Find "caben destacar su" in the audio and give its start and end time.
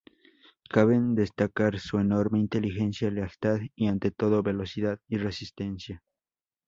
0.67-1.99